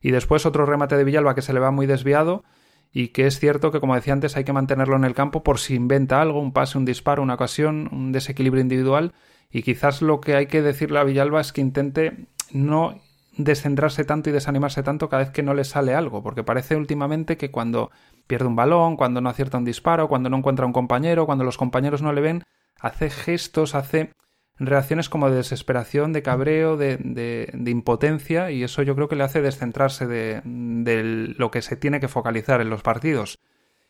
y 0.00 0.12
después 0.12 0.46
otro 0.46 0.66
remate 0.66 0.96
de 0.96 1.04
Villalba 1.04 1.34
que 1.34 1.42
se 1.42 1.52
le 1.52 1.60
va 1.60 1.72
muy 1.72 1.86
desviado, 1.86 2.44
y 2.92 3.08
que 3.08 3.26
es 3.26 3.38
cierto 3.38 3.70
que, 3.70 3.80
como 3.80 3.96
decía 3.96 4.12
antes, 4.12 4.36
hay 4.36 4.44
que 4.44 4.52
mantenerlo 4.52 4.96
en 4.96 5.04
el 5.04 5.14
campo 5.14 5.42
por 5.42 5.58
si 5.58 5.74
inventa 5.74 6.22
algo, 6.22 6.40
un 6.40 6.52
pase, 6.52 6.78
un 6.78 6.84
disparo, 6.84 7.22
una 7.22 7.34
ocasión, 7.34 7.88
un 7.92 8.12
desequilibrio 8.12 8.62
individual, 8.62 9.12
y 9.50 9.62
quizás 9.62 10.00
lo 10.00 10.20
que 10.20 10.36
hay 10.36 10.46
que 10.46 10.62
decirle 10.62 11.00
a 11.00 11.04
Villalba 11.04 11.40
es 11.40 11.52
que 11.52 11.60
intente 11.60 12.28
no 12.52 13.00
descentrarse 13.38 14.04
tanto 14.04 14.28
y 14.28 14.32
desanimarse 14.32 14.82
tanto 14.82 15.08
cada 15.08 15.22
vez 15.22 15.32
que 15.32 15.42
no 15.42 15.54
le 15.54 15.64
sale 15.64 15.94
algo, 15.94 16.22
porque 16.22 16.42
parece 16.42 16.76
últimamente 16.76 17.36
que 17.36 17.50
cuando 17.50 17.90
pierde 18.26 18.46
un 18.46 18.56
balón, 18.56 18.96
cuando 18.96 19.20
no 19.20 19.30
acierta 19.30 19.56
un 19.56 19.64
disparo, 19.64 20.08
cuando 20.08 20.28
no 20.28 20.36
encuentra 20.36 20.66
un 20.66 20.72
compañero, 20.72 21.24
cuando 21.24 21.44
los 21.44 21.56
compañeros 21.56 22.02
no 22.02 22.12
le 22.12 22.20
ven, 22.20 22.42
hace 22.80 23.08
gestos, 23.08 23.74
hace 23.74 24.12
reacciones 24.58 25.08
como 25.08 25.30
de 25.30 25.36
desesperación, 25.36 26.12
de 26.12 26.22
cabreo, 26.22 26.76
de, 26.76 27.48
impotencia, 27.64 28.50
y 28.50 28.64
eso 28.64 28.82
yo 28.82 28.96
creo 28.96 29.08
que 29.08 29.14
le 29.14 29.22
hace 29.22 29.40
descentrarse 29.40 30.08
de, 30.08 30.42
de, 30.44 31.34
lo 31.38 31.52
que 31.52 31.62
se 31.62 31.76
tiene 31.76 32.00
que 32.00 32.08
focalizar 32.08 32.60
en 32.60 32.70
los 32.70 32.82
partidos. 32.82 33.38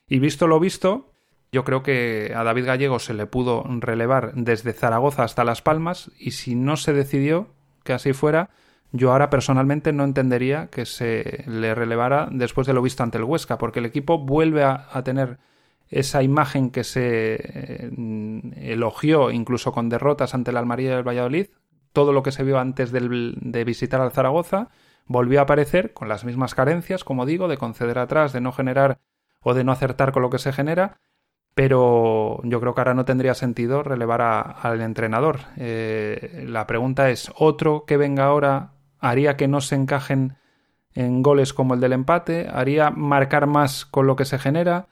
Y 0.06 0.18
visto 0.18 0.46
lo 0.46 0.60
visto, 0.60 1.14
yo 1.50 1.64
creo 1.64 1.82
que 1.82 2.34
a 2.36 2.44
David 2.44 2.66
Gallego 2.66 2.98
se 2.98 3.14
le 3.14 3.24
pudo 3.24 3.64
relevar 3.66 4.34
desde 4.34 4.74
Zaragoza 4.74 5.24
hasta 5.24 5.44
Las 5.44 5.62
Palmas, 5.62 6.10
y 6.18 6.32
si 6.32 6.54
no 6.54 6.76
se 6.76 6.92
decidió 6.92 7.48
que 7.82 7.94
así 7.94 8.12
fuera, 8.12 8.50
yo 8.92 9.12
ahora 9.12 9.30
personalmente 9.30 9.92
no 9.92 10.04
entendería 10.04 10.68
que 10.68 10.86
se 10.86 11.44
le 11.46 11.74
relevara 11.74 12.28
después 12.30 12.66
de 12.66 12.72
lo 12.72 12.82
visto 12.82 13.02
ante 13.02 13.18
el 13.18 13.24
Huesca, 13.24 13.58
porque 13.58 13.80
el 13.80 13.86
equipo 13.86 14.18
vuelve 14.18 14.64
a, 14.64 15.02
tener 15.04 15.38
esa 15.88 16.22
imagen 16.22 16.70
que 16.70 16.84
se 16.84 17.36
eh, 17.38 17.90
elogió 18.56 19.30
incluso 19.30 19.72
con 19.72 19.88
derrotas 19.88 20.34
ante 20.34 20.52
la 20.52 20.60
Almaría 20.60 20.94
del 20.94 21.06
Valladolid, 21.06 21.48
todo 21.92 22.12
lo 22.12 22.22
que 22.22 22.32
se 22.32 22.44
vio 22.44 22.58
antes 22.58 22.92
de 22.92 23.64
visitar 23.64 24.00
al 24.00 24.12
Zaragoza, 24.12 24.68
volvió 25.06 25.40
a 25.40 25.42
aparecer 25.42 25.92
con 25.92 26.08
las 26.08 26.24
mismas 26.24 26.54
carencias, 26.54 27.02
como 27.04 27.26
digo, 27.26 27.48
de 27.48 27.56
conceder 27.56 27.98
atrás, 27.98 28.32
de 28.32 28.40
no 28.40 28.52
generar 28.52 29.00
o 29.40 29.54
de 29.54 29.64
no 29.64 29.72
acertar 29.72 30.12
con 30.12 30.22
lo 30.22 30.30
que 30.30 30.38
se 30.38 30.52
genera, 30.52 31.00
pero 31.54 32.40
yo 32.44 32.60
creo 32.60 32.74
que 32.74 32.80
ahora 32.80 32.94
no 32.94 33.04
tendría 33.04 33.34
sentido 33.34 33.82
relevar 33.82 34.22
al 34.62 34.80
entrenador. 34.80 35.40
Eh, 35.56 36.44
la 36.46 36.66
pregunta 36.66 37.10
es, 37.10 37.32
¿otro 37.36 37.84
que 37.84 37.96
venga 37.96 38.26
ahora 38.26 38.74
haría 39.00 39.36
que 39.36 39.48
no 39.48 39.60
se 39.60 39.74
encajen 39.74 40.36
en 40.94 41.22
goles 41.22 41.52
como 41.52 41.74
el 41.74 41.80
del 41.80 41.92
empate, 41.92 42.48
haría 42.52 42.90
marcar 42.90 43.46
más 43.46 43.84
con 43.84 44.06
lo 44.06 44.16
que 44.16 44.24
se 44.24 44.38
genera, 44.38 44.88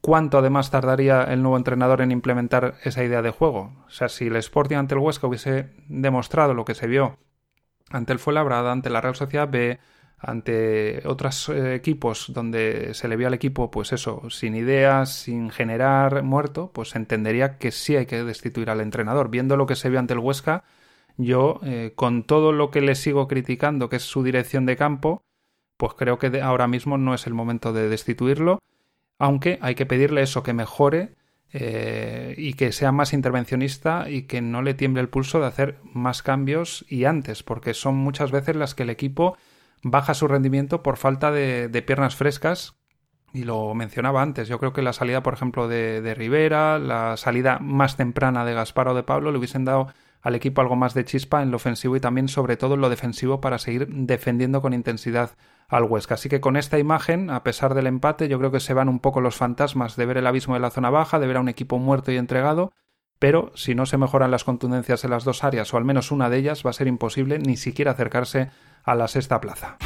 cuánto 0.00 0.38
además 0.38 0.70
tardaría 0.70 1.24
el 1.24 1.42
nuevo 1.42 1.56
entrenador 1.56 2.00
en 2.00 2.12
implementar 2.12 2.74
esa 2.84 3.02
idea 3.02 3.22
de 3.22 3.30
juego. 3.30 3.72
O 3.86 3.90
sea, 3.90 4.08
si 4.08 4.26
el 4.26 4.36
Sporting 4.36 4.76
ante 4.76 4.94
el 4.94 5.00
Huesca 5.00 5.26
hubiese 5.26 5.70
demostrado 5.88 6.54
lo 6.54 6.64
que 6.64 6.74
se 6.74 6.86
vio 6.86 7.18
ante 7.90 8.12
el 8.12 8.18
Fuenlabrada, 8.18 8.70
ante 8.70 8.90
la 8.90 9.00
Real 9.00 9.16
Sociedad 9.16 9.48
B, 9.48 9.78
ante 10.18 11.02
otros 11.06 11.48
eh, 11.48 11.74
equipos 11.74 12.32
donde 12.32 12.92
se 12.94 13.08
le 13.08 13.16
vio 13.16 13.28
al 13.28 13.34
equipo, 13.34 13.70
pues 13.70 13.92
eso, 13.92 14.22
sin 14.30 14.56
ideas, 14.56 15.12
sin 15.12 15.50
generar 15.50 16.22
muerto, 16.22 16.70
pues 16.72 16.96
entendería 16.96 17.56
que 17.56 17.70
sí 17.70 17.96
hay 17.96 18.06
que 18.06 18.24
destituir 18.24 18.70
al 18.70 18.80
entrenador. 18.80 19.30
Viendo 19.30 19.56
lo 19.56 19.66
que 19.66 19.76
se 19.76 19.90
vio 19.90 19.98
ante 19.98 20.14
el 20.14 20.20
Huesca, 20.20 20.64
yo, 21.18 21.60
eh, 21.64 21.92
con 21.96 22.22
todo 22.22 22.52
lo 22.52 22.70
que 22.70 22.80
le 22.80 22.94
sigo 22.94 23.28
criticando, 23.28 23.88
que 23.88 23.96
es 23.96 24.04
su 24.04 24.22
dirección 24.22 24.64
de 24.64 24.76
campo, 24.76 25.22
pues 25.76 25.92
creo 25.94 26.18
que 26.18 26.40
ahora 26.40 26.68
mismo 26.68 26.96
no 26.96 27.12
es 27.12 27.26
el 27.26 27.34
momento 27.34 27.72
de 27.72 27.88
destituirlo, 27.88 28.60
aunque 29.18 29.58
hay 29.60 29.74
que 29.74 29.84
pedirle 29.84 30.22
eso, 30.22 30.44
que 30.44 30.52
mejore 30.52 31.16
eh, 31.52 32.34
y 32.38 32.54
que 32.54 32.72
sea 32.72 32.92
más 32.92 33.12
intervencionista 33.12 34.08
y 34.08 34.22
que 34.22 34.40
no 34.40 34.62
le 34.62 34.74
tiemble 34.74 35.00
el 35.00 35.08
pulso 35.08 35.40
de 35.40 35.46
hacer 35.46 35.78
más 35.82 36.22
cambios 36.22 36.84
y 36.88 37.04
antes, 37.04 37.42
porque 37.42 37.74
son 37.74 37.96
muchas 37.96 38.30
veces 38.30 38.54
las 38.54 38.74
que 38.74 38.84
el 38.84 38.90
equipo 38.90 39.36
baja 39.82 40.14
su 40.14 40.28
rendimiento 40.28 40.82
por 40.82 40.96
falta 40.96 41.32
de, 41.32 41.82
piernas 41.86 42.14
frescas. 42.14 42.74
Y 43.32 43.44
lo 43.44 43.74
mencionaba 43.74 44.22
antes, 44.22 44.48
yo 44.48 44.58
creo 44.58 44.72
que 44.72 44.80
la 44.80 44.94
salida, 44.94 45.22
por 45.22 45.34
ejemplo, 45.34 45.68
de, 45.68 46.00
de 46.00 46.14
Rivera, 46.14 46.78
la 46.78 47.16
salida 47.18 47.58
más 47.58 47.96
temprana 47.96 48.44
de 48.44 48.54
Gaspar 48.54 48.88
o 48.88 48.94
de 48.94 49.02
Pablo 49.02 49.30
le 49.32 49.38
hubiesen 49.38 49.66
dado 49.66 49.88
al 50.22 50.34
equipo 50.34 50.60
algo 50.60 50.76
más 50.76 50.94
de 50.94 51.04
chispa 51.04 51.42
en 51.42 51.50
lo 51.50 51.56
ofensivo 51.56 51.96
y 51.96 52.00
también 52.00 52.28
sobre 52.28 52.56
todo 52.56 52.74
en 52.74 52.80
lo 52.80 52.90
defensivo 52.90 53.40
para 53.40 53.58
seguir 53.58 53.88
defendiendo 53.88 54.60
con 54.62 54.72
intensidad 54.72 55.30
al 55.68 55.84
Huesca. 55.84 56.14
Así 56.14 56.28
que 56.28 56.40
con 56.40 56.56
esta 56.56 56.78
imagen, 56.78 57.30
a 57.30 57.42
pesar 57.42 57.74
del 57.74 57.86
empate, 57.86 58.28
yo 58.28 58.38
creo 58.38 58.50
que 58.50 58.60
se 58.60 58.74
van 58.74 58.88
un 58.88 59.00
poco 59.00 59.20
los 59.20 59.36
fantasmas 59.36 59.96
de 59.96 60.06
ver 60.06 60.16
el 60.16 60.26
abismo 60.26 60.54
de 60.54 60.60
la 60.60 60.70
zona 60.70 60.90
baja, 60.90 61.18
de 61.18 61.26
ver 61.26 61.36
a 61.36 61.40
un 61.40 61.48
equipo 61.48 61.78
muerto 61.78 62.10
y 62.12 62.16
entregado, 62.16 62.72
pero 63.18 63.52
si 63.54 63.74
no 63.74 63.86
se 63.86 63.98
mejoran 63.98 64.30
las 64.30 64.44
contundencias 64.44 65.04
en 65.04 65.10
las 65.10 65.24
dos 65.24 65.44
áreas 65.44 65.72
o 65.74 65.76
al 65.76 65.84
menos 65.84 66.10
una 66.10 66.30
de 66.30 66.38
ellas, 66.38 66.62
va 66.64 66.70
a 66.70 66.74
ser 66.74 66.86
imposible 66.86 67.38
ni 67.38 67.56
siquiera 67.56 67.92
acercarse 67.92 68.50
a 68.84 68.94
la 68.94 69.08
sexta 69.08 69.40
plaza. 69.40 69.76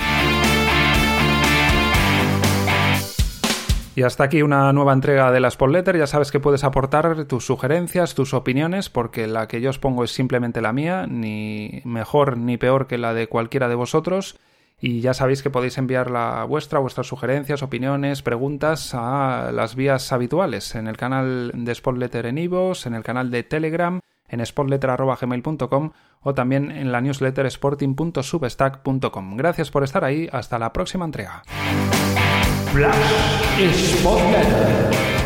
Y 3.94 4.02
hasta 4.02 4.24
aquí 4.24 4.40
una 4.40 4.72
nueva 4.72 4.94
entrega 4.94 5.30
de 5.30 5.40
la 5.40 5.50
Spotletter. 5.50 5.98
Ya 5.98 6.06
sabes 6.06 6.32
que 6.32 6.40
puedes 6.40 6.64
aportar 6.64 7.26
tus 7.26 7.44
sugerencias, 7.44 8.14
tus 8.14 8.32
opiniones, 8.32 8.88
porque 8.88 9.26
la 9.26 9.48
que 9.48 9.60
yo 9.60 9.68
os 9.68 9.78
pongo 9.78 10.04
es 10.04 10.12
simplemente 10.12 10.62
la 10.62 10.72
mía, 10.72 11.06
ni 11.06 11.82
mejor 11.84 12.38
ni 12.38 12.56
peor 12.56 12.86
que 12.86 12.96
la 12.96 13.12
de 13.12 13.26
cualquiera 13.26 13.68
de 13.68 13.74
vosotros. 13.74 14.38
Y 14.80 15.00
ya 15.00 15.14
sabéis 15.14 15.42
que 15.42 15.50
podéis 15.50 15.78
enviar 15.78 16.10
la 16.10 16.42
vuestra, 16.44 16.80
vuestras 16.80 17.06
sugerencias, 17.06 17.62
opiniones, 17.62 18.22
preguntas 18.22 18.94
a 18.94 19.52
las 19.52 19.76
vías 19.76 20.10
habituales, 20.10 20.74
en 20.74 20.88
el 20.88 20.96
canal 20.96 21.52
de 21.54 21.74
Spotletter 21.74 22.26
en 22.26 22.38
Ivos, 22.38 22.86
en 22.86 22.94
el 22.94 23.04
canal 23.04 23.30
de 23.30 23.44
Telegram, 23.44 24.00
en 24.28 24.44
spotletter.gmail.com 24.44 25.92
o 26.22 26.34
también 26.34 26.72
en 26.72 26.90
la 26.90 27.00
newsletter 27.00 27.46
sporting.substack.com. 27.46 29.36
Gracias 29.36 29.70
por 29.70 29.84
estar 29.84 30.04
ahí, 30.04 30.28
hasta 30.32 30.58
la 30.58 30.72
próxima 30.72 31.04
entrega. 31.04 31.42
Flash 32.72 34.00
Spotlight. 34.00 35.21